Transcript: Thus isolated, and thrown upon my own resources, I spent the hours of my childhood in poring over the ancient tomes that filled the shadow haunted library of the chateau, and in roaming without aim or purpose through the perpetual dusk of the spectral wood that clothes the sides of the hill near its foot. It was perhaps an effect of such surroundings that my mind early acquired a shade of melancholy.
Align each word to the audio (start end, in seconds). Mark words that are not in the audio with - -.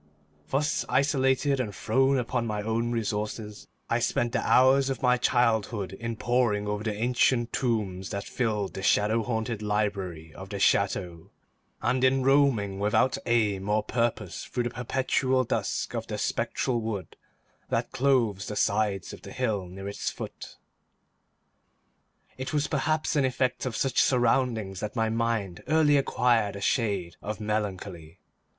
Thus 0.49 0.83
isolated, 0.89 1.59
and 1.59 1.75
thrown 1.75 2.17
upon 2.17 2.47
my 2.47 2.63
own 2.63 2.91
resources, 2.91 3.67
I 3.87 3.99
spent 3.99 4.31
the 4.31 4.39
hours 4.41 4.89
of 4.89 5.03
my 5.03 5.17
childhood 5.17 5.93
in 5.93 6.15
poring 6.15 6.65
over 6.67 6.83
the 6.83 6.95
ancient 6.95 7.53
tomes 7.53 8.09
that 8.09 8.23
filled 8.23 8.73
the 8.73 8.81
shadow 8.81 9.21
haunted 9.21 9.61
library 9.61 10.33
of 10.33 10.49
the 10.49 10.57
chateau, 10.57 11.29
and 11.83 12.03
in 12.03 12.23
roaming 12.23 12.79
without 12.79 13.19
aim 13.27 13.69
or 13.69 13.83
purpose 13.83 14.43
through 14.45 14.63
the 14.63 14.69
perpetual 14.71 15.43
dusk 15.43 15.93
of 15.93 16.07
the 16.07 16.17
spectral 16.17 16.81
wood 16.81 17.15
that 17.69 17.91
clothes 17.91 18.47
the 18.47 18.55
sides 18.55 19.13
of 19.13 19.21
the 19.21 19.31
hill 19.31 19.67
near 19.67 19.87
its 19.87 20.09
foot. 20.09 20.57
It 22.39 22.53
was 22.53 22.65
perhaps 22.65 23.15
an 23.15 23.23
effect 23.23 23.67
of 23.67 23.75
such 23.75 24.01
surroundings 24.01 24.79
that 24.79 24.95
my 24.95 25.09
mind 25.09 25.61
early 25.67 25.95
acquired 25.95 26.55
a 26.55 26.61
shade 26.61 27.17
of 27.21 27.39
melancholy. 27.39 28.17